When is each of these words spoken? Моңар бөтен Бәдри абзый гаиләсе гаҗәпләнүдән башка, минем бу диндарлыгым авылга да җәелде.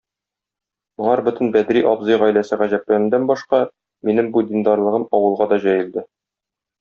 Моңар 1.01 1.21
бөтен 1.27 1.51
Бәдри 1.55 1.83
абзый 1.91 2.17
гаиләсе 2.23 2.57
гаҗәпләнүдән 2.63 3.27
башка, 3.33 3.59
минем 4.11 4.33
бу 4.39 4.43
диндарлыгым 4.53 5.07
авылга 5.19 5.49
да 5.53 5.61
җәелде. 5.67 6.05